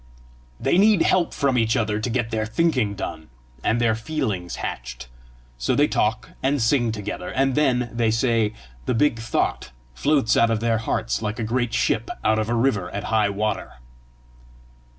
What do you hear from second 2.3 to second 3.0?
their thinking